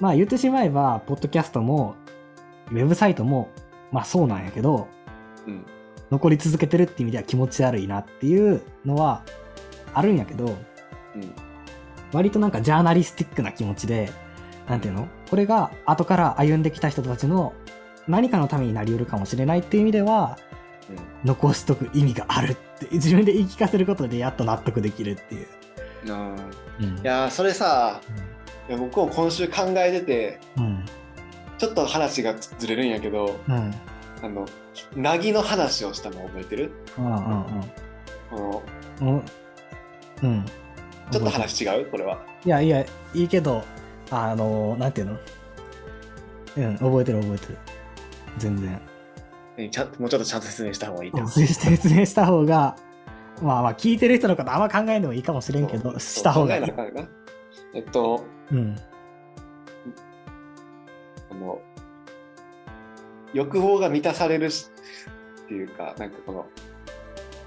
[0.00, 1.96] まあ言ってしまえば、ポッドキャストも、
[2.70, 3.50] ウェブサイトも、
[3.90, 4.88] まあそうなんやけど、
[5.46, 5.64] うん。
[6.10, 9.22] 残り続けてるって意味では気持ち悪いなっていうのは
[9.92, 10.48] あるんやけど、う
[11.18, 11.32] ん。
[12.12, 14.10] 割となんかジャーナリスティックな気持ちで、
[14.68, 15.08] なんていうの？
[15.28, 17.52] これが後から歩んできた人たちの
[18.06, 20.38] 何かのためになり得るかもしれないっていう意味では、
[21.24, 25.46] 残しとく意味があるって自分で言い聞かせることでやっと納得できるっていう。
[26.04, 26.98] うん。
[26.98, 28.00] いやーそれさ、
[28.68, 30.84] いや僕も今週考えてて、うん。
[31.56, 33.74] ちょっと話がずれるんやけど、うん。
[34.22, 34.46] あの、
[34.94, 36.72] なぎの話をしたの覚えてる？
[36.98, 37.06] うん。
[37.06, 37.44] うん。
[38.30, 38.62] こ
[39.00, 39.22] のうん。
[40.22, 40.44] うん。
[41.10, 41.86] ちょっと話違う？
[41.90, 42.22] これは。
[42.44, 43.64] いやいや、いいけど、
[44.10, 45.18] あの、なんていうの？
[46.56, 47.58] うん、覚えてる覚えてる。
[48.36, 48.80] 全然。
[49.56, 52.76] えちゃんもうちょっとちゃんと説明した方がいい説明した方が、
[53.42, 56.82] まあまあ、聞いてる人のことあんま考えんでもいいかもしれんけど、した方がいい考
[57.74, 57.80] え。
[57.80, 58.76] っと、うん。
[61.30, 61.60] あの、
[63.32, 64.70] 欲望が満たされるし
[65.44, 66.46] っていうか、なんかこの、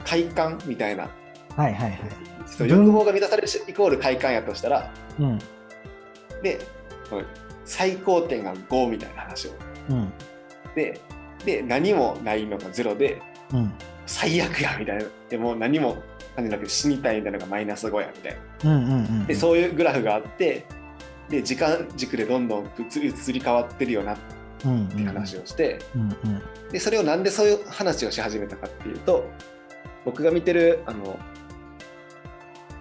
[0.06, 1.10] 快感みたいな。
[1.56, 2.00] はいはいはい。
[2.46, 5.40] そう欲望が満たされるしイコール快感やとしたら、うん。
[6.42, 6.60] で、
[7.66, 9.52] 最高点が5みたいな話を。
[9.90, 10.14] うん。
[10.76, 11.00] で、
[11.46, 13.22] で何もないのが0で、
[13.54, 13.74] うん。
[14.06, 15.06] 最悪やみたいな。
[15.30, 16.04] でもう何も
[16.36, 18.40] 感じなくて死にたいみたいなのがマイナス5やみたいな。
[18.64, 19.26] うんうんうん。
[19.28, 20.66] で、そういうグラフがあって、
[21.30, 24.18] で、時間軸でどんどん移移り変わってるよなっ
[24.66, 25.80] うんて話をして。
[26.72, 29.30] で、それをなんでそういう話をし始めたかっていうと、
[30.06, 31.20] 僕が見てる、あの、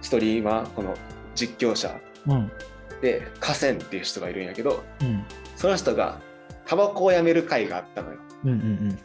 [0.01, 0.95] ストリーマー、この
[1.35, 2.51] 実況者うん。
[3.01, 5.23] で、河川っていう人がいるんやけど、うん。
[5.55, 6.19] その人が
[6.65, 8.19] タバコをやめる会があったのよ。
[8.45, 8.99] うんうん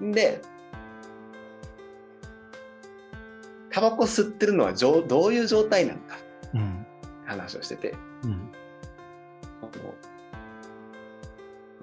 [0.00, 0.40] うんで、
[3.74, 6.16] タバコ吸ってるのはじょうどういう状態なのか
[6.54, 6.86] うん。
[7.26, 8.52] 話をしてて、うん。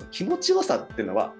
[0.09, 1.33] 気持ちよさっていうのは、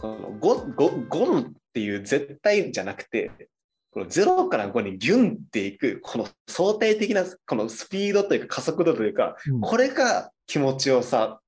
[0.00, 3.50] この 5, 5, 5っていう絶対じゃなくて、
[3.92, 11.40] この0から5にギュンっていく、この相対的なこのスピードというか加速度というか、これが気持ちよさ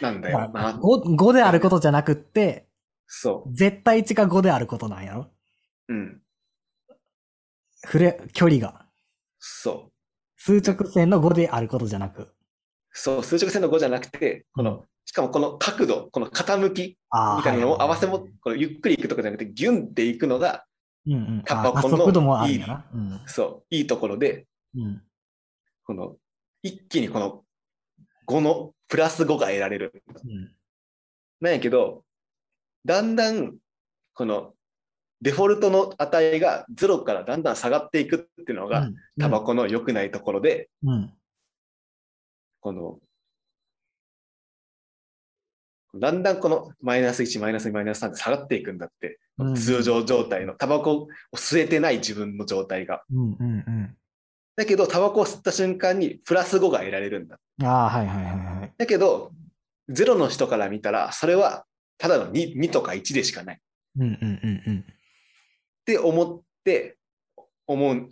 [0.00, 0.78] なんだよな。
[0.80, 2.68] 5, 5であることじゃなくって、
[3.08, 5.22] そ絶対値が5であることなんやろ？
[5.88, 5.92] う。
[5.92, 6.20] うん。
[7.84, 8.86] 触れ、距離が。
[9.38, 9.92] そう。
[10.36, 12.34] 数直線の5であることじゃなく。
[12.92, 20.64] そう、数直線の5じゃなくて、この、しかもこの角度、この傾きあみたいなのを合わせも、このゆっくりいくとかじゃなくて、ギュンっていくのが、
[21.06, 21.42] うんうん。
[21.44, 22.86] タバコのあ速度もあるんやな。
[22.92, 23.20] うん。
[23.26, 25.02] そう、いいところで、うん。
[25.84, 26.16] この、
[26.62, 27.44] 一気にこの
[28.26, 30.02] 5のプラス5が得られる。
[30.24, 30.54] うん。
[31.40, 32.04] なんやけど、
[32.84, 33.56] だんだん、
[34.14, 34.54] この、
[35.22, 38.88] デフォルトの値が0からだんだん下がっていくっていうのが、
[39.18, 41.12] タバコの良くないところで、うん。
[42.60, 42.98] この、
[45.98, 49.18] だんだんこのマイナス1、マイナス2、マイナス3って下がっていくんだって。
[49.38, 53.02] うん通常状態の、タバコを吸えてない自分の状態が。
[53.10, 53.96] うんうんうん。
[54.54, 57.38] だけど、タバコを吸った瞬間にプラス5が得られるんだ。
[57.62, 58.72] ああ、はいはいはいはい。
[58.76, 59.32] だけど、
[59.88, 61.64] 0の人から見たら、それは
[62.00, 63.56] ただの 2, 2とか1でしかない。
[63.56, 63.58] っ
[63.98, 64.84] うんうんうんうん。
[65.84, 66.96] て思って、
[67.66, 68.08] 思う。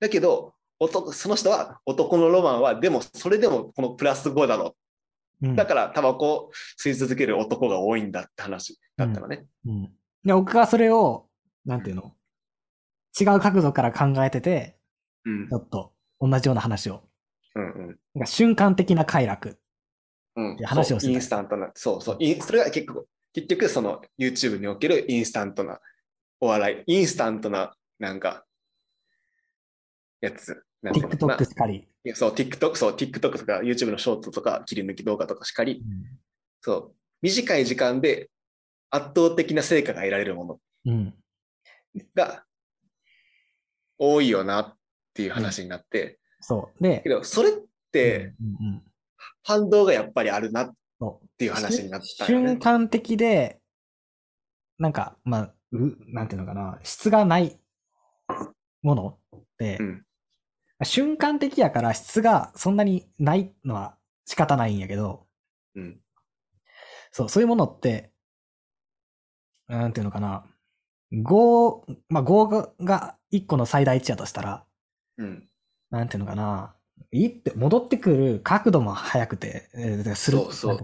[0.00, 4.76] だけど、男その人は男のロマンは、でもそれでもこのプラス5だろ。
[5.42, 6.50] うんだからタバコを
[6.82, 9.44] 吸い続ける男が多いんだって話だったのね。
[9.66, 9.82] うん。
[10.24, 11.28] で、僕はそれを、
[11.66, 12.14] なんていうの？
[13.20, 14.78] 違う角度から考えてて、
[15.24, 17.02] うんちょっと同じような話を。
[17.54, 17.98] うんうん。
[18.14, 19.58] なんか瞬間的な快楽。
[20.36, 25.80] うん話をしてたそうインスタントな、そうそう、それが結構、結局その YouTube におけるインスタントな
[26.40, 28.44] お笑い、インスタントな、なんか、
[30.20, 30.62] やつ。
[30.84, 31.88] TikTok しかり。
[32.14, 35.82] そう、TikTok、そう、TikTok とか YouTube のショートとか切り抜き動画とかしかり、
[36.60, 38.30] そう、短い時間で
[38.90, 41.14] 圧倒的な成果が得られるものうん。
[42.14, 42.44] が
[43.98, 44.74] 多いよなっ
[45.14, 46.82] ていう話になって、そう。
[46.82, 47.52] でけ、ど、それっ
[47.90, 48.82] てうんうん
[49.42, 50.74] 反動がやっぱりあるなっ
[51.38, 52.58] ていう話になったよね瞬。
[52.58, 53.60] 間的で、
[54.78, 57.58] なんか、まあ、う、なんていうのかな、質がない
[58.82, 60.02] ものって、うん
[60.84, 63.96] 瞬間的やから質がそんなにないのは
[64.26, 65.26] 仕方ないんやけど、
[65.74, 66.00] うん。
[67.12, 68.12] そう、そういうものって、
[69.68, 70.44] なんていうのかな、
[71.12, 74.64] 5、まあ5が1個の最大値やとしたら、
[75.18, 75.48] うん。
[75.90, 76.74] なんていうのかな、
[77.12, 80.78] いいって、戻ってくる角度も速くて、えーするそうそう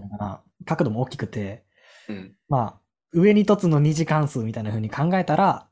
[0.64, 1.64] 角度も大きくて、
[2.08, 2.36] うん。
[2.48, 2.81] まあ、
[3.12, 5.68] 上に凸の二次関数みたいな風に考えたら、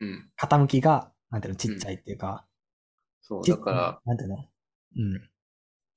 [0.00, 0.30] うん。
[0.40, 2.46] 傾きが、なんていうの、ちっちゃいっていうか、
[3.22, 4.44] そう、ちだから、なんていうの？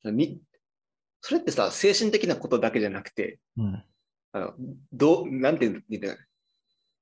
[0.05, 0.15] うん。
[0.15, 0.41] に
[1.21, 3.83] それってさ、精神的なことだけじゃなくて、うん。
[4.33, 4.53] あの、
[4.93, 6.17] どう、なんていうんだろう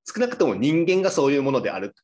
[0.04, 1.94] 少なくとも人間がそういうものである。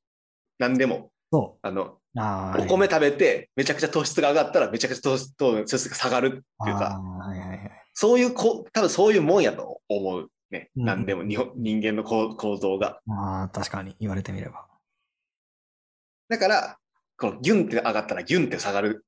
[0.58, 1.10] 何でも。
[1.32, 2.20] そあの、う。
[2.20, 2.62] ああ。
[2.62, 6.44] お米食べて、めちゃくちゃ糖質が上がったら、めちゃくちゃ糖質糖質が下がるっていう
[6.76, 7.70] あか、あはいはいはい。
[7.94, 10.70] そういうこ、多分そういうもんやと思うね。
[10.76, 13.00] うん何でも日本人間の構構造が。
[13.08, 14.66] ああ、確かに言われてみれば。
[16.28, 16.78] だから、
[17.18, 19.04] このギュンって上がったらギュンって下がる。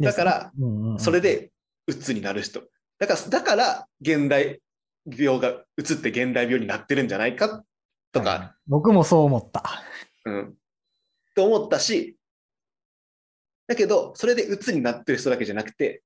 [0.00, 0.52] だから、
[0.98, 1.50] それ、で、
[1.86, 2.62] うつになる人。
[2.98, 4.60] だから、だから、現代
[5.04, 7.64] 病がうつって現代病になってるんじゃないか
[8.12, 9.82] とか、はい僕もそう思った。
[10.24, 10.54] うん。
[11.34, 12.16] と思ったし、
[13.66, 16.02] だけど、それで鬱になってる人だけじゃなくて、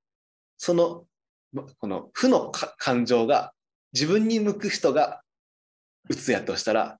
[0.57, 1.07] その、
[1.53, 3.53] まこの負のか感情が
[3.93, 5.23] 自分に向く人が
[6.09, 6.99] 鬱やとしたら、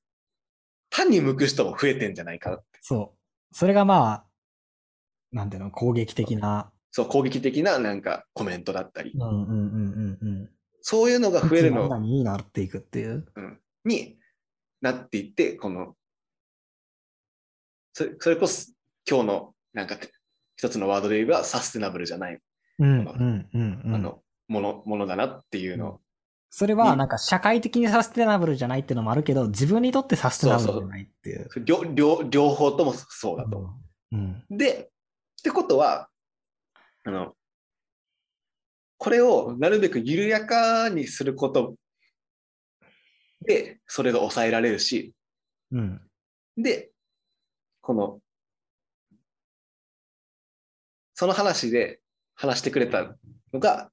[0.91, 2.65] 他に向く人も増えてんじゃないかなって。
[2.83, 3.57] そう。
[3.57, 4.25] それがまあ、
[5.33, 6.71] なんていうの、攻撃的な。
[6.91, 10.51] そう、攻撃的ななんかコメントだったりう、んうんうんうんうん。
[10.83, 13.25] そういうのが増えるの何になっていくっていう。
[13.85, 14.19] に
[14.83, 15.97] なっていって、この、
[17.95, 18.73] それそれこそ
[19.09, 19.99] 今日のなんか
[20.57, 22.39] 一つのワードで言えばサステナブルじゃない、
[22.79, 23.95] うんうんうんうん。
[23.95, 26.01] あの、もの、ものだなっていうのを
[26.55, 31.49] それはなんか社会的にサステナブルじゃないっていうのもあるけど、自分にとってサステナブルじゃないっていう。
[31.65, 33.71] 両両両方ともそうだと。
[34.13, 34.45] うん。
[34.51, 34.91] で、
[35.41, 36.11] ってことは、
[37.05, 37.33] あの、
[38.99, 41.75] これをなるべく緩やかにすること
[43.47, 45.15] で、それが抑えられるし、
[45.71, 46.03] うん。
[46.59, 46.91] で、
[47.81, 48.21] この、
[51.15, 52.01] その話で
[52.35, 53.17] 話してくれた
[53.55, 53.91] のが、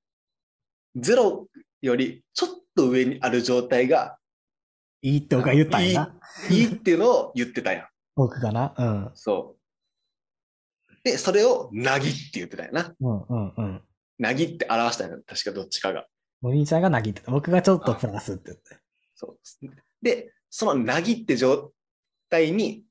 [0.98, 1.48] ゼロ
[1.82, 4.18] よりちょっと上にある状態が
[5.02, 6.20] いいって僕は言ったんやな。
[6.50, 7.88] いいっていうのを言ってたやん。
[8.16, 8.74] 僕がな。
[8.78, 9.12] うん。
[9.14, 10.94] そう。
[11.04, 12.94] で、それをなぎって言ってたよな。
[13.00, 13.82] うんうんうん。
[14.18, 15.24] なぎって表したよね。
[15.26, 16.06] 確かどっちかが。
[16.42, 17.32] お兄ちゃんがなぎってた。
[17.32, 18.78] 僕がちょっとプラスって言って。
[19.16, 19.40] そう。
[20.02, 21.72] で、そのなぎって状
[22.30, 22.84] 態に、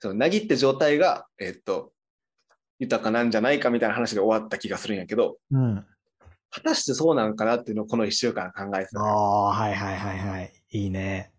[0.00, 1.92] そのなぎって状態が、えっと、
[2.80, 5.86] 豊かなんじゃないかみたいな話で終わった気がするんやけど、うん。
[6.54, 9.00] 果たしてそうなのかなっていうのをこの一週間考えてた。
[9.00, 10.52] ああ、はいはいはいはい。
[10.70, 11.32] いいね。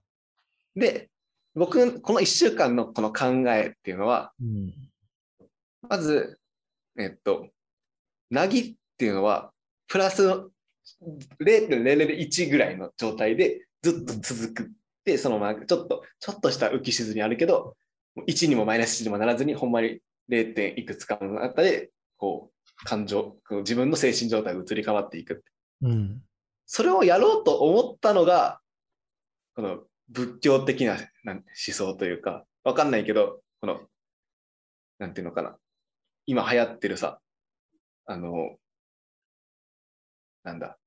[0.76, 1.10] で、
[1.54, 4.74] 僕、この一週間のこの考えっていうのは、うん。
[5.88, 6.40] まず、
[6.98, 7.48] えっと、
[8.32, 9.52] なぎっていうのは、
[9.88, 10.24] プラス
[11.40, 14.72] 0.001ぐらいの状態でずっと続く。
[15.06, 17.76] で、そのままちょっと、ちょっとした浮き沈みあるけど、
[18.28, 20.00] 1にもマイナス1にもならずに、ほんまに
[20.30, 20.56] 0.
[20.56, 22.53] 点いくつかのあったで、こう、
[22.84, 25.44] 感情、自分の精神状態が移り変わっていく。
[25.82, 26.22] うん。
[26.66, 28.60] それをやろうと思ったのが、
[29.56, 33.82] この仏教的な思想というか、わかんないけど、この、
[35.00, 35.58] なんていうのかな。
[36.26, 37.20] 今流行ってるさ、
[38.06, 38.58] あの、
[40.44, 40.78] なんだ、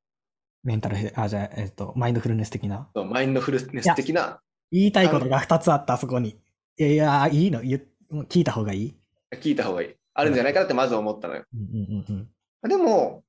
[0.62, 2.90] メンタルヘ、あ、じゃあ、えっと、マインドフルネス的な？
[2.94, 4.40] マインドフルネス的な、
[4.72, 6.40] 言いたいことが2つあった、あそこに。
[6.78, 7.62] いやいや、いいの？
[7.62, 8.96] 聞いた方がいい？
[9.34, 9.94] 聞いた方がいい。
[10.18, 11.44] あるんじゃないかなってまず思ったのよ。
[11.54, 12.28] うんうんうん
[12.68, 13.22] でも、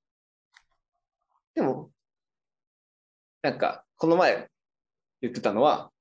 [1.53, 1.91] でも、
[3.43, 4.47] なんか、この前
[5.21, 5.91] 言ってたのは、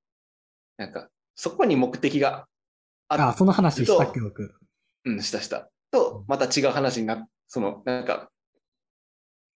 [0.79, 2.47] なんか、そこに目的が
[3.11, 3.21] うん。
[3.21, 4.55] あ、その話したっけ、僕？
[5.05, 5.71] うん、したした。
[5.91, 8.31] と、また違う話になっ、その、なんか、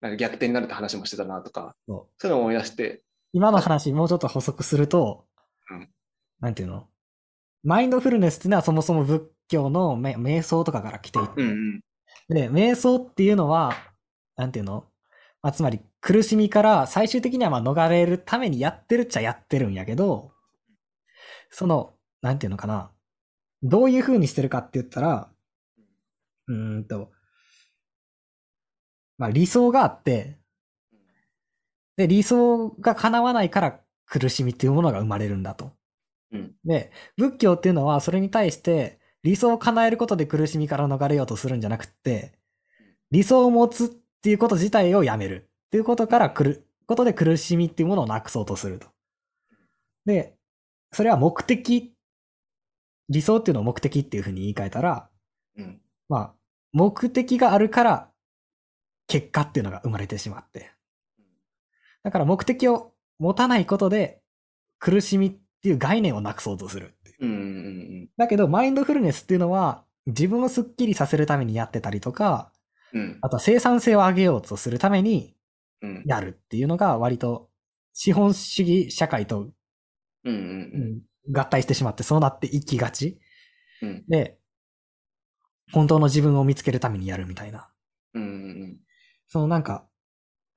[0.01, 3.03] なんか逆転になるって話もしてたなとか、そうそういうのを思い出して、
[3.33, 5.25] 今の話、もうちょっと補足すると、
[5.69, 5.89] うん
[6.39, 6.87] なんていうの？
[7.63, 11.81] マインドフルネスっていうのはそもそも仏教のめ瞑想とかから来ていて、うんうん。
[12.29, 13.73] で、瞑想っていうのは、
[14.35, 14.85] なんていうの、
[15.41, 20.31] まあ、つまり苦しみから最終的にはまあ逃れるためにやってるっちゃやってるんやけど、
[21.49, 22.91] その、なんていうのかな、
[23.63, 25.31] どういう風にしてるかって言ったら、
[26.47, 27.11] うーんと、
[29.17, 30.37] まあ理想があって、
[31.95, 35.73] で、理想が叶わないから苦しみっていうものが生まれるんだと。
[36.31, 42.37] うんで、仏教っていうのはそれに対して理想を叶えることで苦しみから逃れようとするんじゃなくって、
[43.11, 48.87] 理想を持つっていうこと自体をやめるっていうことから来る、ことで苦しみっていうものをなくそうとすると。
[50.05, 50.35] で、
[50.91, 51.93] それは目的、
[53.09, 55.09] 理想っていうのを目的っていうふうに言い換えたら、
[55.57, 55.81] うん。
[56.09, 56.33] まあ、
[56.73, 58.11] 目的があるから
[59.07, 60.71] 結果っていうのが生まれてしまって。
[62.03, 64.21] だから目的を持たないことで
[64.79, 67.25] 苦しみっていう概念をなくそうとするう。
[67.25, 72.51] うんうんだけど、マインドフルネスっていうのは自分をスッキリさせるためにやってたりとか、
[72.93, 73.01] うん。
[73.01, 75.35] うんあとは生産性を上げようとするために
[75.81, 76.03] うん。
[76.05, 77.49] やるっていうのが割と
[77.93, 79.49] 資本主義社会と、
[81.31, 83.19] 合体してしまってそうなっていきがち。
[83.81, 83.89] うん。
[83.89, 84.39] うんで、
[85.71, 87.69] 本当の自分を見つけるためにやるみたいな。
[88.13, 88.77] うんうん
[89.29, 89.85] そのなんか、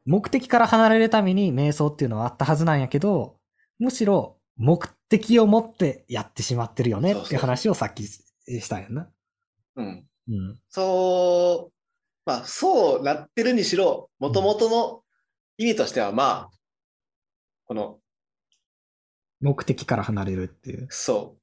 [0.07, 3.39] 目的から離れるために瞑想っていうのはあったはずなんやけど、
[3.81, 9.09] むしろ目的を持ってやってしまってるよねっていう話をさっきしたんやな。
[9.77, 10.07] うん。
[10.29, 10.59] うん。
[10.69, 11.73] そう、
[12.27, 15.03] まあ、そうなってるにしろ、もともとの
[15.57, 16.51] 意味としては、まあ、
[17.65, 18.01] この、
[19.41, 20.87] 目的から離れるっていう。
[20.91, 21.41] そう。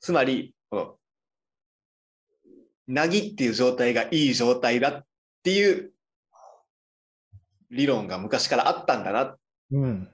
[0.00, 0.96] つまり、この、
[2.86, 5.06] なぎっていう状態がいい状態だっ
[5.42, 5.94] ていう
[7.70, 9.38] 理論が昔からあったんだなっ
[9.70, 10.10] うん。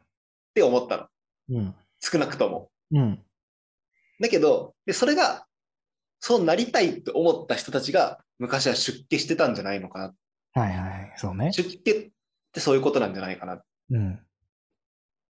[0.54, 1.06] て思ったの。
[1.49, 1.75] うん。
[2.04, 2.70] 少なくとも。
[2.92, 3.23] うん。
[4.20, 5.46] だけど、でそれが、
[6.20, 10.14] そうなりたいって思った人たちが昔は出家してたんじゃないのかな。
[10.61, 11.12] はいはい。
[11.16, 11.52] そうね。
[11.52, 12.11] 出家っ
[12.52, 13.62] てそういうことなんじゃないかな。
[13.90, 14.18] うん。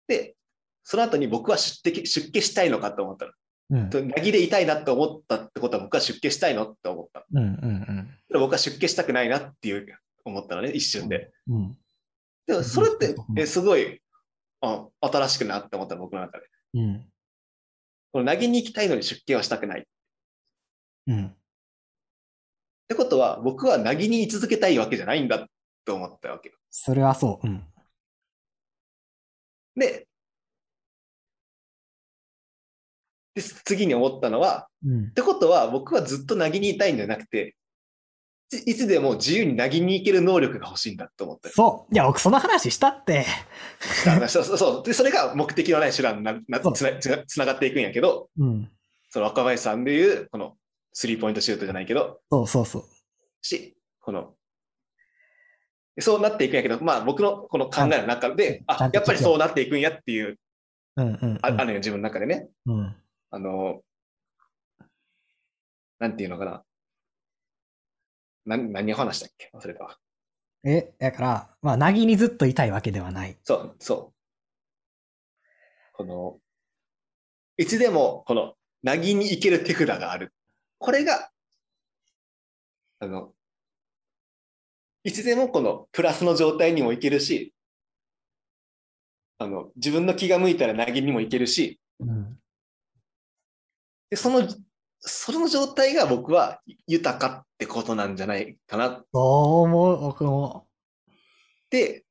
[0.09, 0.37] で、
[0.83, 3.33] その後に僕は出家出家したいのかって思ったの。
[3.71, 3.91] うん。
[3.91, 7.43] となぎでいたいなって思ったってことは僕は出家したいのって思ったの。
[7.43, 9.87] うんうんで僕は出家したくないなっていう
[10.25, 11.31] 思ったのね、一瞬で。
[11.47, 11.57] うん。
[11.57, 11.79] うん。
[12.47, 14.01] でもそれってう、んえすごい
[14.61, 16.47] あ新しくなって思ったの、僕の中で。
[16.75, 17.07] うん。
[18.13, 19.81] このなぎに行きたいのに出家はしたくない。
[19.81, 19.85] っ
[21.07, 21.37] うん。
[22.89, 25.47] てことは、僕はなぎに居続けたいわけじゃないんだっ
[25.85, 26.55] て思ったわけよ。
[26.71, 27.47] それはそう。
[27.47, 27.65] うん。
[29.77, 30.07] で、
[33.35, 35.11] で次に思ったのは、うんっ。
[35.13, 37.57] てことは僕はずっとなぎにいたいんじゃなくて、
[38.53, 41.95] いいつでも自由になぎに行ける能力が欲しいんだって思ったよそう。
[41.95, 43.27] いや、僕その話したって。
[44.07, 44.93] あそうそうそうで。
[44.93, 48.71] それが目的のない手段になつなつなつながっていくんやけど、うん。
[49.09, 50.57] その若林さんでいう、この
[50.93, 52.85] スリーポイントシュートじゃないけど、そうそうそう。
[53.43, 54.35] し、この、
[55.99, 60.39] そうなっていくんやけど、まあ僕のこの考えの中で、あ、やっぱりそうなっていくんやっていう、
[60.97, 61.39] うんうん、うん。
[61.43, 62.49] ああるよ、自分の中でね。
[62.67, 62.97] うん。
[63.31, 63.81] あの、
[65.99, 66.63] なんていうのかな。
[68.47, 69.51] な何を話したっけ？
[69.55, 69.99] 忘れたわ。
[70.65, 73.37] え、だから、まあ、なぎにずっといたいわけではない。
[73.45, 74.15] そう、そう。
[75.93, 76.39] この、
[77.57, 80.33] いつでも、この、なぎに行ける手札がある。
[80.79, 81.31] これが、
[83.01, 83.35] あの、
[85.05, 87.55] いつでもこのプラスの状態にも行けるし、
[89.39, 92.39] あの、自分の気が向いたらなぎにも行けるし、うん。
[94.09, 94.49] で、その、
[95.07, 99.23] その状態が僕は豊かってことなんじゃないかなっそう
[99.65, 100.67] 思う、僕も。
[101.71, 102.05] て、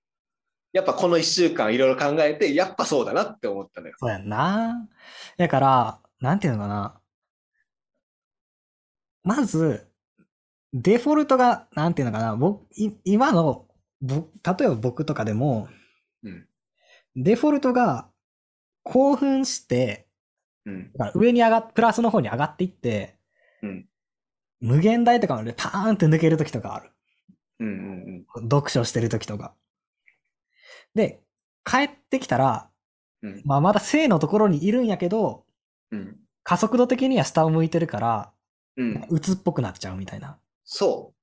[0.73, 3.95] やっぱこの一週間いろいろ考えて、やっぱそうだなって思ったのよ。
[3.97, 4.87] そうやんな。
[5.37, 6.99] だから、なんていうのかな。
[9.23, 9.87] まず、
[10.73, 12.35] デフォルトが、なんていうのかな。
[12.35, 13.67] 僕、い今の、
[14.01, 15.69] ぼ例えば僕とかでも、
[16.23, 16.47] うん。
[17.15, 18.09] デフォルトが
[18.83, 20.07] 興奮して、
[20.65, 20.91] うん。
[20.93, 23.17] だから上に上がっ、プラスの方に上がっていって、
[23.61, 23.85] うん。
[24.59, 26.91] 無限大とかまでパーンって抜けるときとかある。
[27.59, 28.25] うん。
[28.35, 28.43] うん。
[28.43, 29.53] 読書してるときとか。
[30.95, 31.21] で、
[31.65, 32.69] 帰ってきたら、
[33.21, 33.41] うん。
[33.45, 35.45] まあまだ正のところにいるんやけど、
[35.91, 36.17] うん。
[36.43, 38.31] 加速度的には下を向いてるから、
[38.77, 39.05] うん。
[39.09, 40.39] 鬱っぽくなっちゃうみたいな。
[40.63, 41.13] そ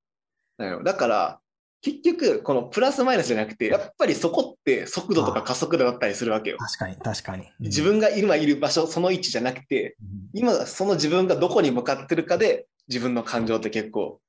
[0.57, 0.83] う。
[0.83, 1.40] だから、
[1.81, 6.57] 結局、このプラスマイナスじゃなくて、やっぱりそこって速度とか加速度だったりするわけよ。
[6.59, 7.43] 確かに、確かに。
[7.43, 9.97] うん自分が今いる場所、その位置じゃなくて、
[10.33, 14.21] 今その自分がどこに向かってるかで、自分の感情って結構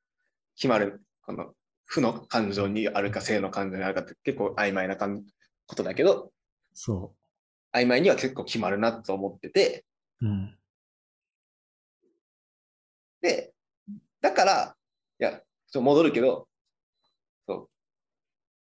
[0.57, 1.03] 決まる。
[1.25, 1.53] この
[1.85, 5.23] 負の感情にあるか正の感情にあるかって結構曖昧な感
[5.67, 6.33] ことだけど、
[6.73, 7.15] そ
[7.75, 9.85] 曖昧には結構決まるなと思ってて、
[10.23, 10.27] う。
[10.27, 10.59] うん。
[13.21, 13.53] で、
[14.23, 14.77] だから、
[15.21, 15.43] いや、ちょっ
[15.73, 16.49] と戻るけど。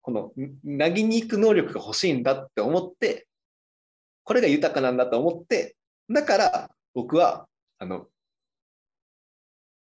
[0.03, 3.27] この、んなぎに行く能力が欲しいんだって思って、
[4.25, 5.77] これが豊かなんだと思って、
[6.11, 7.47] だから僕は、
[7.79, 8.07] あの、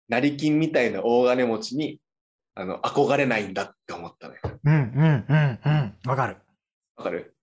[0.09, 1.99] 成金みたいな大金持ちに、
[2.55, 4.41] あの、憧れないんだって思ったのよ。
[4.63, 5.97] うん、うん、うん、うん。
[6.05, 6.37] わかる。
[6.95, 7.35] わかる？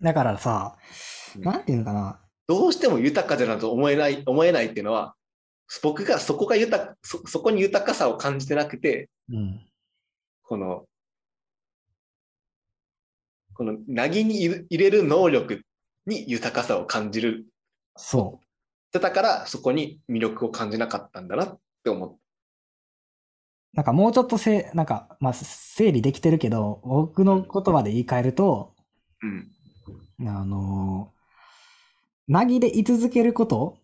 [0.00, 0.76] だからさ、
[1.36, 2.20] うんなんていうのかな。
[2.46, 5.16] どうしても豊かじゃなと思えない、思えないっていうのは、
[5.82, 9.66] 僕がそこが豊か、そ、そこに豊かさを感じてなくて、うん。
[10.44, 10.84] この、
[13.54, 15.62] この、なぎに入れる能力
[16.06, 17.46] に豊かさを感じる。
[17.96, 18.40] そ
[19.00, 22.18] だから、そこに魅力を感じなかったんだなって思っう。
[23.74, 28.74] なんかもうちょっとせ、なんか、まあ、整理できてるけど、僕の言葉で言い換えると、
[29.20, 29.26] た。
[29.26, 30.28] うん。
[30.28, 33.78] あのー、なぎで居続けること、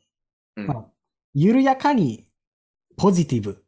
[0.57, 0.67] うん。
[0.67, 0.85] まあ、
[1.35, 2.27] 緩やかに
[2.97, 3.65] ポジティブ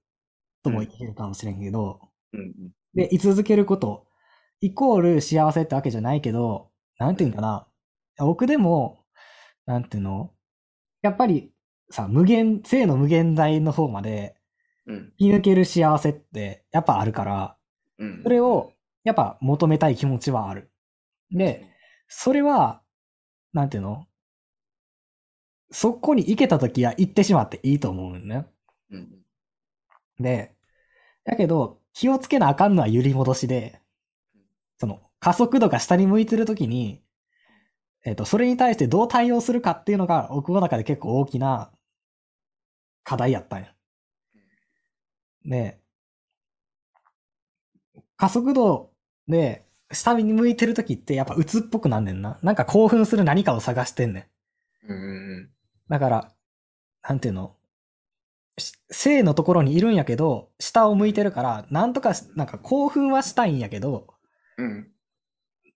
[0.62, 2.00] とも言えるかもしれんけど、
[2.32, 2.54] うん。
[2.94, 4.06] で、居続けること、
[4.62, 7.66] イコール幸せってわけじゃないけど、なんていうんかな。
[8.16, 9.04] 僕でも、
[9.66, 10.32] なんていうの？
[11.02, 11.52] やっぱり
[11.90, 14.36] さ、無限、正の無限大の方まで
[14.86, 15.12] うん。
[15.18, 17.56] 引き抜ける幸せってやっぱあるから、
[17.98, 18.22] うん。
[18.22, 18.72] それを
[19.04, 20.70] やっぱ求めたい気持ちはある。
[21.30, 21.68] で、
[22.08, 22.82] それは、
[23.52, 24.06] なんていうの？
[25.70, 28.46] そこに行けた時は行ってしまっていいと思うんね。
[28.90, 29.08] うん
[30.20, 30.54] で、
[31.24, 33.80] だけど、気をつけなあかんのは揺り戻しで、
[35.22, 37.00] 加速度が下に向いてる時に、
[38.04, 41.70] えっ、と、それに対してどう対応するかっていうのが、僕の中で結構大きな
[43.04, 43.72] 課題やったんや。
[45.44, 45.78] で、
[48.16, 48.90] 加速度
[49.28, 52.40] で下に向いてる時ってやっぱ鬱っぽくなんねんな。
[52.42, 54.28] なんか興奮する何かを探してんね
[54.92, 55.48] ん。
[55.88, 56.32] だから、
[57.08, 57.54] なんていうの
[58.90, 64.08] 正のところにいるんやけど、下を向いてるから、なんとか、なんか興奮はしたいんやけど、
[64.58, 64.92] うん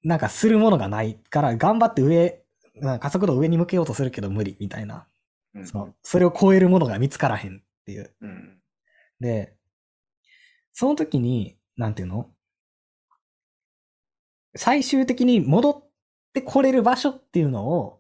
[0.06, 2.40] なんかするものがないから、頑張って上、
[2.76, 5.08] なんか加速度を上に向けようとするけど無理みたいな。
[5.54, 8.14] うんそのそれを超えるものが見つからへんっていう。
[8.20, 8.60] うん
[9.18, 9.56] で、
[10.72, 12.30] その時に、なんていうの？
[14.54, 15.84] 最終的に戻っ
[16.34, 17.98] てこれる場所っていうのを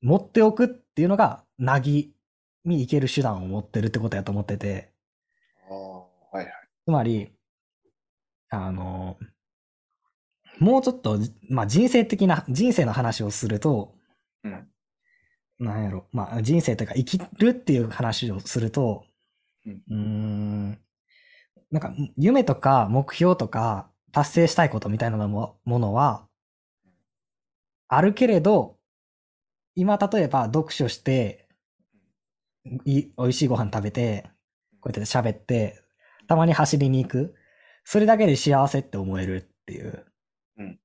[0.00, 2.14] 持っておくっていうのが、なぎ
[2.64, 4.92] に行ける手段を持ってるってことやと思ってて、
[5.68, 6.52] ああはいはい。
[6.86, 7.30] つまり、
[8.48, 9.18] あの、
[10.60, 13.94] もうちょっと、まあ人生的な、人生の話をすると、
[14.44, 14.68] うん
[15.58, 19.04] なんやろ、まあ人生というか生きるっていう話をすると、
[19.66, 20.78] うんうーん、
[21.70, 26.26] なんか夢とか目標とか達成したいことみたいなもものは、
[27.88, 28.76] あるけれど、
[29.74, 31.48] 今例えば読書して、
[32.84, 34.30] い美味しいご飯食べて、
[34.80, 35.82] こうやって喋って、
[36.28, 37.34] たまに走りに行く。
[37.84, 40.04] それだけで幸せって思えるっていう。
[40.58, 40.78] うん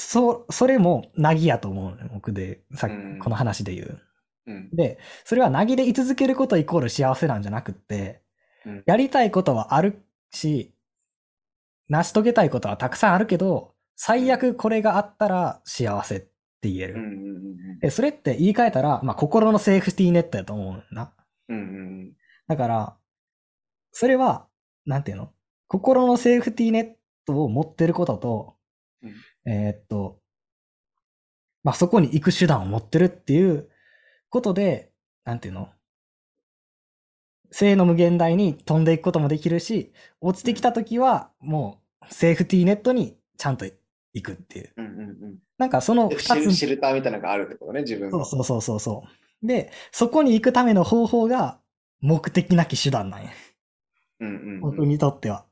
[0.00, 2.08] そ、それも、なぎやと思うね。
[2.12, 4.00] 僕で、さっきうんこの話で言う。
[4.46, 8.22] うんで、それはなぎで居続けることイコール幸せなんじゃなくって、
[8.64, 10.74] うんやりたいことはあるし、
[11.88, 16.94] 成し遂げたいことはたくさんあるけど、最悪これがあったら幸せって言える。
[16.94, 21.12] うんうんうんで、それって言い換えたら、まあ、心のセーフティーネットやと思うな。
[21.48, 22.12] うんうん
[22.46, 22.96] だから、
[23.92, 24.46] それは、
[24.86, 25.32] なんていうの？
[25.68, 26.92] 心のセーフティーネッ
[27.26, 28.56] トを持ってることと、
[29.02, 29.12] うん
[29.44, 30.18] えーっと、
[31.62, 33.68] まあ、そこに行く手段を持ってるっていう
[34.28, 34.92] ことで、
[35.24, 35.68] なんていうの？
[37.50, 43.66] 性の無限大に飛んでいくこともできるし、落ちてきたときは、もう、セーフティーネットにちゃんと
[44.14, 44.72] 行くっていう。
[44.76, 48.24] うんうんうんなんかそので二つシェルターみたいなのがあるってことね、自分の。
[48.24, 49.04] そうそうそうそうそ
[49.42, 49.46] う。
[49.46, 51.58] で、そこに行くための方法が
[52.00, 53.30] 目的なき手段なんや。
[54.20, 55.44] うんうんうん僕にとっては。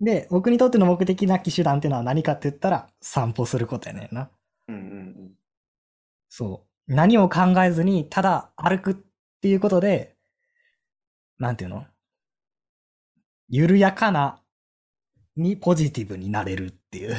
[0.00, 4.30] で、僕にとっての目的なき手段っていうのは何かって言ったら散歩することやねんな。
[4.68, 5.30] うんうん
[6.28, 6.94] そう。
[6.94, 8.94] 何も考えずにただ歩くっ
[9.40, 10.16] ていうことで、
[11.38, 11.86] なんていうの？
[13.48, 14.40] 緩やかな
[15.36, 17.16] にポジティブになれるっていう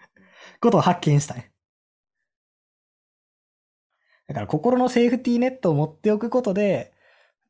[0.60, 1.50] ことを発見したい。
[4.26, 6.92] だから心のセーフティーネットを持っておくことで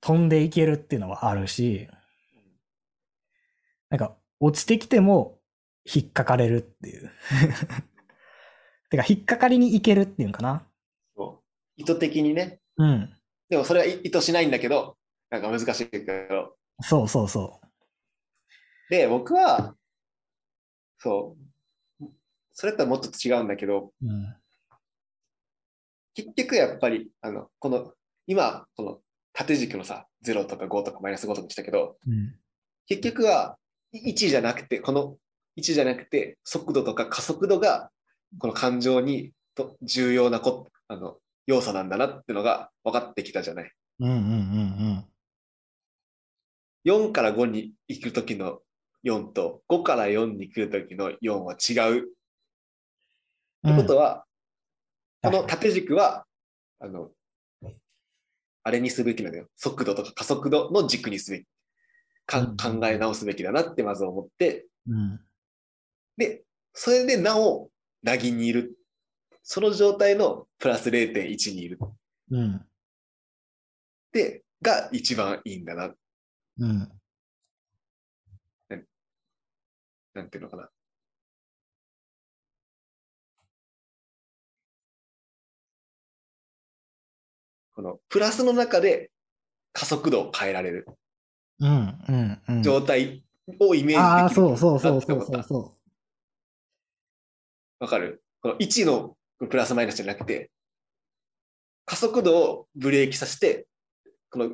[0.01, 1.89] 飛んでいけるっていうのはあるし、
[3.89, 5.38] なんか落ちてきても
[5.85, 7.11] 引っかかれるっていう。
[8.90, 10.66] てか引っかかりに行けるっていうんかな。
[11.16, 12.61] そう意図的にね。
[12.77, 13.16] うん。
[13.49, 14.96] でもそれは意図しないんだけど、
[15.31, 16.57] なんか難しいけど。
[16.83, 17.61] そうそうそ
[18.90, 19.75] で、僕は、
[20.99, 21.37] そ
[22.01, 22.07] う、
[22.53, 24.07] それとはもっと違うんだけど、う。
[24.07, 24.37] うん。
[26.14, 27.92] 結局やっぱり、あの、この、
[28.27, 29.01] 今、この
[29.33, 32.37] 縦軸のさ、0とか5とかマイナス5とかにしたけど、うん。
[32.87, 33.59] 結局は
[33.94, 35.16] 1じゃなくて、この
[35.59, 37.90] 1じゃなくて、速度とか加速度が、
[38.38, 43.72] この感情にと重要なこあの要素なんだなっていうのが分かってきたじゃない。
[44.01, 45.05] うんうんうん
[46.85, 48.61] 4から5に行くときの
[49.05, 52.01] 4と5から4に来るときの4は違う。
[52.03, 52.05] っ
[53.64, 53.77] うん。
[53.77, 54.25] てことは、
[55.20, 56.25] この縦軸は、
[56.79, 57.11] あの、
[58.62, 59.49] あれにすべきなのよ。
[59.57, 61.46] 速度とか加速度の軸にすべき。
[62.27, 65.21] 考え直すべきだなってまず思って、にうん。
[66.17, 67.71] で、それでなお、
[68.03, 68.77] なぎにいる。
[69.43, 71.79] その状態のプラス0.1にいる。
[72.31, 72.67] うん。
[74.12, 75.95] で、が一番いいんだな。
[76.59, 76.93] うん。
[80.15, 80.71] なんていうのかな。
[87.75, 89.11] このプラスの中で
[89.75, 90.87] 加速度を変えられる
[91.61, 92.62] うんうんうん。
[92.62, 93.25] 状態
[93.59, 95.42] をイメージできるああ、そうそうそうそうそう。
[95.42, 95.77] そ
[97.79, 98.23] わかる？
[98.40, 99.16] この1の
[99.49, 100.51] プラスマイナスじゃなくて、
[101.85, 103.66] 加速度をブレーキさせて、
[104.31, 104.51] この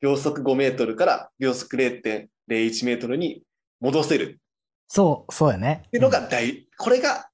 [0.00, 3.42] 秒速5メートルから秒速0.5 0.01メートルに
[3.80, 4.40] 戻せる。
[4.88, 5.84] そう、そうやね。
[5.86, 7.28] っていうのが大、これが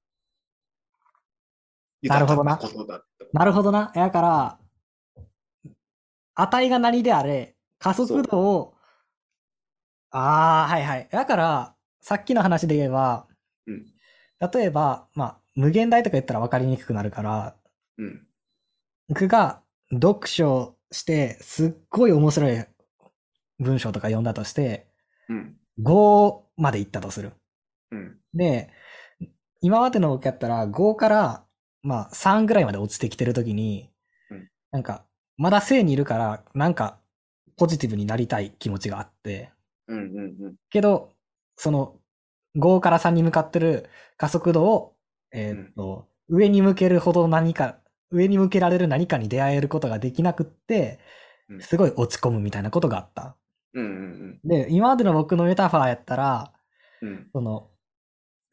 [2.01, 2.59] なるほどな。
[3.33, 3.91] なるほどな。
[3.95, 4.59] やから、
[6.35, 8.75] 値が何であれ、加速度を、
[10.11, 11.09] ああ、はいはい。
[11.11, 13.27] だから、さっきの話で言えば、
[13.67, 13.85] うん
[14.53, 17.55] 例えば、まあ、無限大とか言ったら分かりにくくなるから、
[17.97, 18.25] うん。
[19.09, 19.61] 僕が
[19.91, 22.65] 読書して、すっごい面白い
[23.59, 24.87] 文章とか読んだとして、
[25.27, 25.57] うん。
[25.83, 27.33] 5まで行ったとする。
[27.91, 28.17] うん。
[28.33, 28.69] で、
[29.61, 31.43] 今までの僕やったら5から、
[31.81, 33.89] まあ3ぐらいまで落ちてきてるときに、
[34.31, 35.03] うんなんか、
[35.35, 36.99] まだ正にいるから、なんか、
[37.59, 39.51] ポジティブになりたい気持ちがあって、
[39.87, 39.99] うん。
[39.99, 40.45] うん。
[40.45, 40.55] うん。
[40.69, 41.13] けど、
[41.57, 41.99] その、
[42.55, 44.95] 5から3に向かってる加速度を、
[45.31, 47.79] えーっと、上に向けるほど何か、
[48.11, 50.99] 上に向けられる何かに出会えることができなくって
[51.49, 53.37] う、んすごい落ち込むみたいなことがあった。
[53.73, 53.85] うん。
[53.85, 54.39] うん。
[54.43, 56.53] で、今までの僕のメタファーやったら、
[57.01, 57.29] うん。
[57.33, 57.71] その、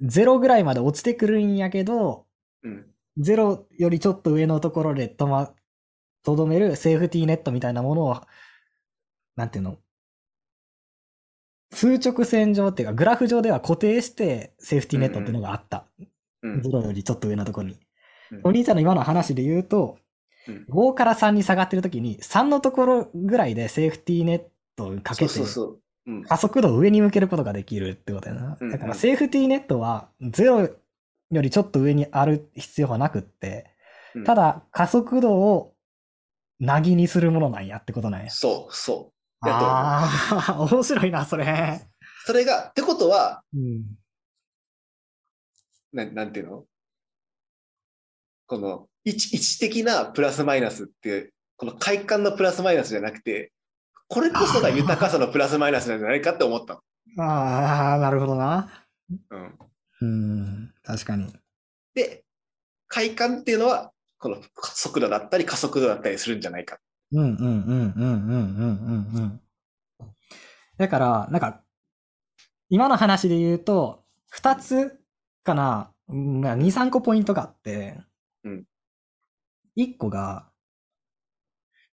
[0.02, 2.26] 0ぐらいまで落ちてくるんやけど、
[2.62, 2.86] うん。
[3.18, 5.54] 0よりちょっと上のところで止ま、
[6.22, 8.22] とどめるセーフティーネットみたいなものを、
[9.36, 9.76] なんていうの？
[11.72, 15.84] 数直線上っていうか、グラフ上では固定してセーフティーネットっていうのがあった。
[16.42, 16.60] うん。
[16.60, 17.74] 0よりちょっと上のところに。
[17.74, 17.80] うん
[18.42, 19.98] お兄ちゃんの今の話で言うと、
[20.48, 24.42] うん5から3に下がってるときに、3のところぐらいでセーフティーネッ
[24.76, 25.80] トをかけて、そうそうそう。
[26.06, 26.22] うん。
[26.22, 28.56] 加速度を上に向けることができるってことやな。
[28.60, 30.72] だからセーフティーネットは0
[31.32, 33.70] よりちょっと上にある必要はなくって、
[34.14, 35.74] うんただ加速度を
[36.58, 38.30] なぎにするものなんやってことなんや。
[38.30, 39.15] そうそう。
[39.52, 41.80] ああ、面白いな、それ。
[42.26, 43.84] それが、ってことは、うん。
[45.92, 46.64] ななんていうの？
[48.46, 53.52] この位置的なプラスマイナスって、この快感のプラスマイナスじゃなくて、
[54.08, 56.74] これこそが豊かさのプラスマイナスなんじゃないかって思った
[57.16, 57.24] の。
[57.24, 58.86] ああ、なるほどな。
[59.30, 59.58] うん、
[60.00, 61.32] うん、確かに。
[61.94, 62.24] で、
[62.88, 64.42] 快感っていうのは、この
[64.74, 66.78] 速度だったり加速度だったりするんじゃないか。
[67.12, 69.40] うんうんうんうんうんうんうんうん。
[70.78, 71.62] だから、なんか、
[72.68, 74.98] 今の話で言うと、二つ
[75.44, 77.98] かな、うんまあ二、三個ポイントがあって、
[78.44, 78.64] うん
[79.76, 80.50] 一個が、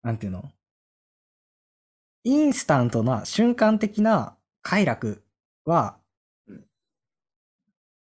[0.03, 0.51] なんていうの
[2.25, 5.23] インスタントな瞬間的な快楽
[5.65, 5.97] は、
[6.47, 6.65] うん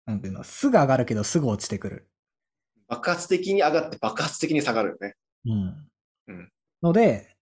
[0.06, 2.10] なんていうのすぐ上がるけどすぐ落ちてくる。
[2.88, 5.16] 爆発的に上がって爆発的に下がるよね。
[5.46, 5.88] うん。
[6.28, 7.36] うんので、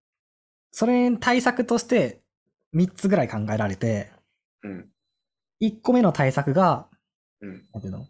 [0.71, 2.21] それに対策として
[2.75, 4.11] 3つぐらい考えられて、
[4.63, 4.89] うん。
[5.61, 6.87] 1個目の対策が、
[7.41, 7.63] うん。
[7.73, 8.07] なんていうの？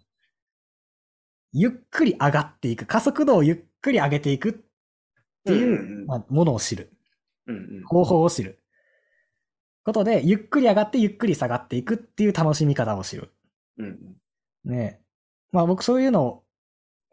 [1.54, 4.54] ゆっくり上がっていく、加速度をゆっくり上げていくっ
[5.46, 6.92] ていう、うんうんまあ、ものを知る。
[7.48, 7.84] うんうん。
[7.86, 8.60] 方法を知る。
[9.84, 13.32] ことで、ゆっくり上がってゆっくり下がっていくっていう楽しみ方を知る。
[13.78, 14.16] うん
[14.64, 15.00] ね
[15.52, 16.44] まあ僕そういうの、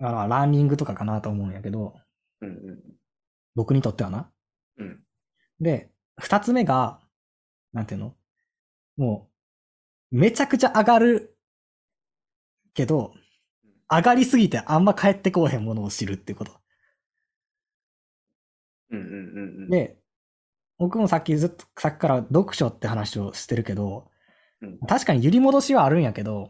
[0.00, 1.94] あのランニングとかかなと思うんやけど、
[2.40, 2.48] うん。
[2.48, 2.78] うん
[3.54, 4.30] 僕にとってはな。
[4.78, 5.00] うん。
[5.60, 7.00] で、二つ目が、
[7.72, 8.14] なんていうの？
[8.96, 9.28] も
[10.12, 11.36] う、めちゃくちゃ上がる
[12.74, 13.14] けど、
[13.90, 16.52] 上がりすぎてあんま帰ってこうへんものを知るっていうこと。
[18.90, 19.70] うんうんうんうん。
[19.70, 19.98] で、
[20.78, 24.10] 僕もさっきずっと、さっきから読書って話をしてるけど、
[24.62, 26.48] うん確かに揺り戻しはあるんやけど、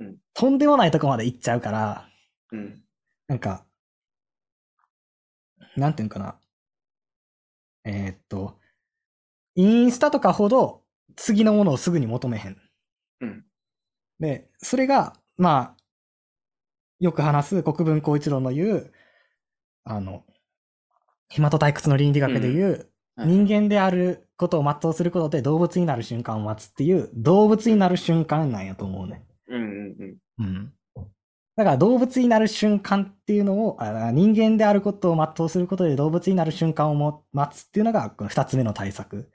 [0.00, 2.08] うんとんでもないとこまで行っちゃうから、
[2.52, 2.82] うん。
[3.28, 3.66] なんか、
[5.76, 6.39] なんていうんかな。
[7.84, 8.58] えーっと、
[9.54, 10.82] インスタとかほど
[11.16, 12.56] 次のものをすぐに求めへん。
[13.20, 13.44] うん
[14.20, 15.76] で、それが、まあ、
[16.98, 18.92] よく話す国分光一郎の言う、
[19.84, 20.24] あの、
[21.30, 22.86] 暇と退屈の倫理学で言う、はい
[23.22, 29.26] 人間であることを全うすることで動物になる瞬間を待つっていう、動物になる瞬間なんやと思うね。
[29.48, 30.46] うんうんうん。
[30.46, 30.72] うん。
[31.60, 39.30] だから動物になる瞬間っていうのを、あ人間であることを全うすることで動物になる瞬間をも待つっていうのがこの二つ目の対策。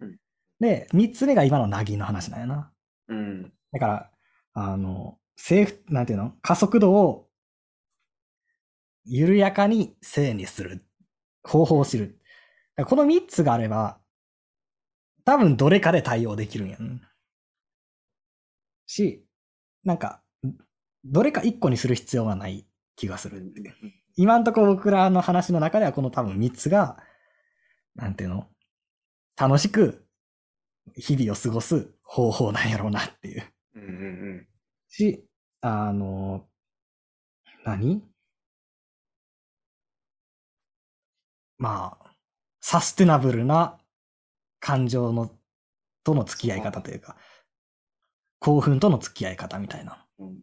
[0.00, 0.18] うん
[0.60, 2.70] で、三つ目が今のナギの話なんやな。
[3.08, 3.50] うん。
[3.72, 4.10] だから、
[4.52, 6.34] あの、セーフ、なんていうの？
[6.42, 7.30] 加速度を
[9.06, 10.84] 緩やかに正にする。
[11.42, 12.20] 方法を知る。
[12.84, 14.00] この三つがあれば、
[15.24, 17.00] 多分どれかで対応できるんやん。
[18.84, 19.24] し、
[19.82, 20.22] なんか、
[21.04, 23.52] どれか一個にする必要はない気がする。
[24.16, 26.98] 今んとこ僕らの話の中ではこの多分三つが、
[27.94, 28.46] なんていうの？
[29.36, 30.06] 楽しく
[30.96, 33.44] 日々を過ごす方法なんやろうなっていう。
[33.76, 34.46] うんうん
[34.88, 35.24] し、
[35.60, 36.46] あの、
[37.64, 38.02] 何？
[41.58, 42.14] まあ、
[42.60, 43.78] サステナブルな
[44.60, 45.30] 感情の
[46.04, 47.16] との付き合い方というか、
[48.40, 50.06] 興奮との付き合い方みたいな。
[50.18, 50.40] うん。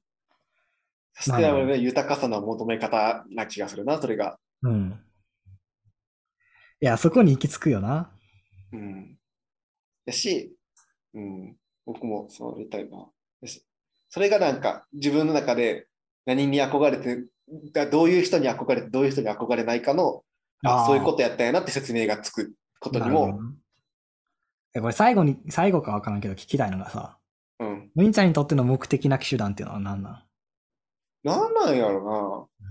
[1.19, 4.37] サステナブルで豊かさの求め方な気がするな、それが。
[4.61, 4.99] うん。
[6.79, 8.11] いや、そこに行き着くよな。
[8.71, 9.17] うん。
[10.05, 10.55] やし、
[11.13, 13.07] うん、僕もそう言いたいな。
[14.09, 15.87] それがなんか自分の中で
[16.25, 17.23] 何に憧れて、
[17.73, 20.23] だどういう人に憧れて、どういう人に憧れないかの、
[20.63, 23.39] あそういうことやったんやなって説明がつくことにも、
[24.75, 27.17] え、これ最後に、最後かわからんけど聞きたいのがさ、
[27.59, 27.91] うん。
[27.95, 30.26] ムインちゃんにとっての目的なき手段っていうのは何なん？
[31.23, 32.67] なんなんやろな。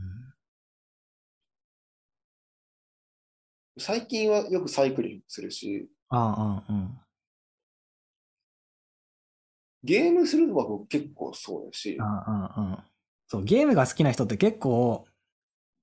[3.79, 6.99] 最近はよくサイクリングするし、ああ、うんうん。
[9.83, 12.79] ゲームするのは僕結構そうやし、ああ、うんうん。
[13.29, 15.05] そう、ゲームが好きな人って結構、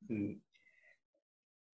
[0.10, 0.38] うん、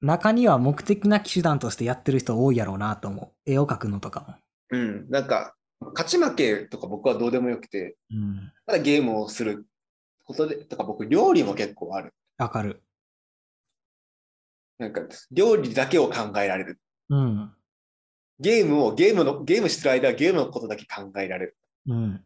[0.02, 3.52] 中には目的なき手段としてやってる人多いやろうなと思う。
[3.52, 4.39] 絵を描くのとか
[4.71, 5.56] うん、なんか、
[5.93, 8.17] 勝ち負けとか僕はどうでもよくて、も。
[8.17, 8.52] うん。
[8.65, 9.65] ただゲームをする
[10.30, 12.13] ことで、とか僕料理も結構ある。
[12.38, 12.84] わかる。
[14.78, 16.80] なんか、料理だけを考えられる。
[17.10, 17.52] うん。
[18.39, 21.58] ゲームを、ゲームの、ゲームしてる間はゲームのことだけ考えられる。
[21.88, 22.24] うん。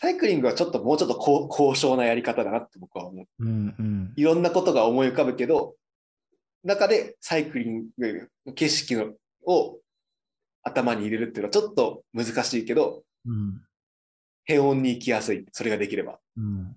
[0.00, 3.26] サイクリングはちょっともうちょっと高高尚なやり方だなって僕は思う。
[3.40, 3.74] うん。
[3.78, 4.12] うん。
[4.16, 5.76] いろんなことが思い浮かぶけど、
[6.62, 9.14] 中でサイクリングの景色の
[9.46, 9.78] を
[10.62, 13.62] 頭に入れるっていうのはちょっと難しいけど、うん。
[14.48, 15.44] 平穏に行きやすい。
[15.52, 16.18] それができれば。
[16.36, 16.74] うん。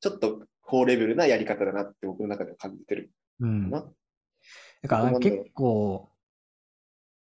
[0.00, 3.10] ちょっと高レベルなやり方だなって僕の中では感じてる
[3.40, 3.70] うん。
[3.70, 4.88] かだな。
[4.88, 6.10] から結構、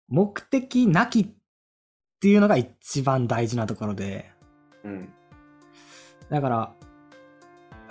[0.09, 1.27] 目的なきっ
[2.19, 4.31] ていうのが一番大事なところで、
[4.83, 5.13] うん。
[6.29, 6.73] だから、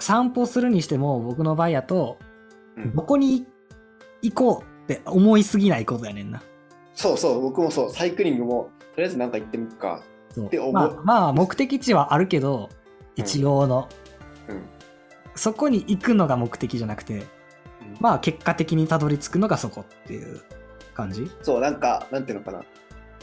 [0.01, 2.19] 散歩するにしても僕の場合やと、
[2.77, 3.47] うんどこに
[4.23, 6.43] 行こうって思いすぎないことやねんな。
[6.95, 10.03] そうそう、僕もそう、サイクリングも、とりあえずなんか行ってみっか。
[10.39, 12.71] って思うまあ、まあ、目的地はあるけど、
[13.17, 13.89] 一応の、
[14.49, 14.63] うん。
[15.35, 17.25] そこに行くのが目的じゃなくて、
[18.01, 20.41] まあ結果的にたどり着くのがそこっていう
[20.95, 22.63] 感じそう、なんか、なんていうのかな。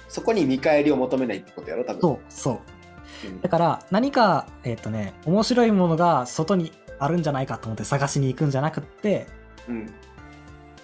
[0.07, 2.01] そこに見返りを求めないってことやろ、多分。
[2.01, 2.53] そう、そう。
[2.53, 2.57] う
[3.31, 9.27] んだから何か、えっ、とね、面白いものが外にあるんじゃないかと思って探しに行くんじゃなくって、
[9.67, 9.93] うん。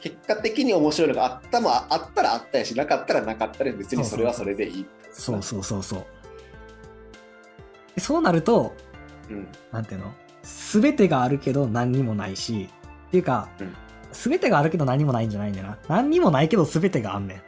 [0.03, 4.85] 結果的に面白いのがあったもああったらあったやし、なかったらなかったで別にそれはそれでいい。
[5.13, 6.05] そうそうそうそう。
[7.95, 8.75] でそうなると、
[9.29, 9.47] うん。
[9.71, 10.13] なんていうの？
[10.43, 12.67] 全てがあるけど何にもないし、
[13.07, 13.73] っていうかうん、
[14.11, 15.77] 全てがあるけど何にもないんじゃないんだよな。
[15.87, 17.41] 何にもないけど全てがあんね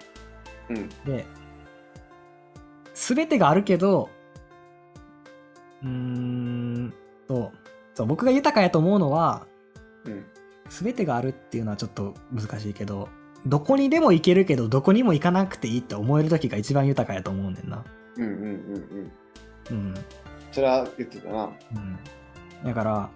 [0.69, 0.77] うん。
[0.77, 0.89] ん。
[1.05, 1.25] で、
[2.93, 4.09] 全てがあるけど、
[5.83, 6.93] うーん
[7.27, 7.51] と、
[7.95, 9.45] そう僕が豊かやと思うのは、
[10.05, 10.25] うん。
[10.69, 13.09] 全てがあるっていうのはちょっと難しいけど、
[13.45, 17.83] どこにでも行けるけど、どこにも行かなくていいって思える時が一番豊かやと思うねんな。
[18.17, 19.11] うんうんうん
[19.71, 19.77] うん。
[19.77, 19.93] うん。
[20.51, 21.43] それは言ってたな。
[21.43, 21.47] う
[21.79, 21.99] ん。
[22.63, 23.09] だから、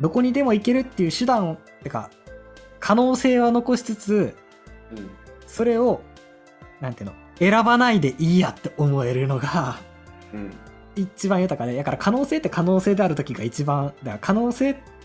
[0.00, 2.10] どこにでも行けるっていう手段を、てか、
[2.78, 4.36] 可能性は残しつつ、
[4.92, 5.10] うん。
[5.46, 6.02] それを、
[6.80, 9.78] なんていうの、選ばないでいいやって思えるのが、
[10.34, 10.52] うん。
[10.94, 14.95] 一番豊かで、だから可能性って可能性である時が一番、だから可能性って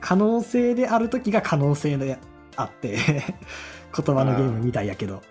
[0.00, 2.18] 可能性である時が可能性で
[2.56, 2.96] あって、
[3.96, 5.22] 言葉のゲームみたいやけど。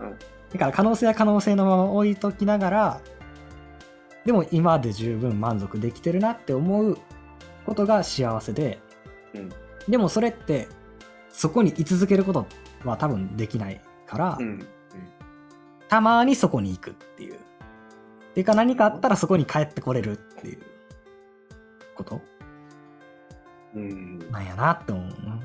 [0.00, 0.18] うん
[0.52, 3.00] だから可能性は可能性のまま置いときながら、
[4.24, 6.98] でも今で十分満足できてるなって思う
[7.64, 8.80] ことが幸せで、
[9.34, 9.48] うん。
[9.88, 10.68] でもそれって
[11.30, 12.46] そこに居続けること
[12.84, 14.66] は多分できないから、うん。
[15.88, 17.38] たまにそこに行くっていう。
[18.34, 20.58] ていうか何かあったらそこに帰ってこれるっていう
[21.96, 22.20] こと
[23.74, 25.40] うん、なんやなって思うな。